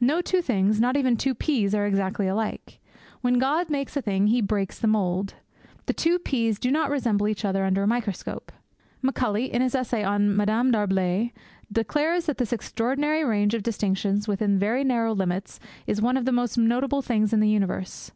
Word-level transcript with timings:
No 0.00 0.20
two 0.20 0.40
things 0.40 0.80
not 0.80 0.96
even 0.96 1.14
the 1.14 1.18
two 1.20 1.34
peas 1.34 1.74
are 1.74 1.86
exactly 1.86 2.28
alike. 2.28 2.78
When 3.20 3.40
God 3.40 3.68
makes 3.68 3.96
a 3.96 4.00
thing 4.00 4.28
He 4.28 4.40
breaks 4.40 4.78
the 4.78 4.86
mould. 4.86 5.34
The 5.86 5.92
two 5.92 6.20
peas 6.20 6.60
do 6.60 6.70
not 6.70 6.88
resemble 6.88 7.26
each 7.26 7.44
other 7.44 7.64
under 7.64 7.82
a 7.82 7.86
microscope. 7.88 8.52
Macaulay, 9.02 9.52
in 9.52 9.60
his 9.60 9.74
essay 9.74 10.04
on 10.04 10.36
Madame 10.36 10.70
D'Arblay, 10.70 11.32
declares 11.72 12.26
that 12.26 12.38
this 12.38 12.52
extraordinary 12.52 13.24
range 13.24 13.54
of 13.54 13.64
distinctions 13.64 14.28
within 14.28 14.56
very 14.56 14.84
narrow 14.84 15.12
limits 15.16 15.58
is 15.84 16.00
one 16.00 16.16
of 16.16 16.26
the 16.26 16.30
most 16.30 16.56
notable 16.56 17.02
things 17.02 17.32
in 17.32 17.40
the 17.40 17.48
universe. 17.50 18.12